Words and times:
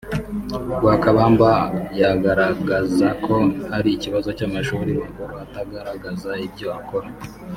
Lwakabamba 0.81 1.51
yagaragaza 2.01 3.07
ko 3.25 3.35
hari 3.71 3.89
Ikibazo 3.93 4.29
cy’ 4.37 4.45
amashuri 4.47 4.91
makuru 5.01 5.33
atagaragaza 5.45 6.29
ibyo 6.47 6.67
akora 6.79 7.07